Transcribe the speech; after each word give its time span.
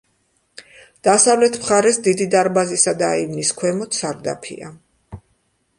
დასავლეთ 1.07 1.59
მხარეს 1.65 1.99
დიდი 2.07 2.27
დარბაზისა 2.37 2.95
და 3.03 3.11
აივნის 3.19 3.53
ქვემოთ 3.61 4.01
სარდაფია. 4.01 4.73